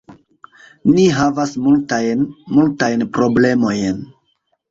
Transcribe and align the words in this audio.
Ni 0.93 1.03
havas 1.17 1.51
multajn, 1.65 2.23
multajn 2.57 3.05
problemojn. 3.19 4.01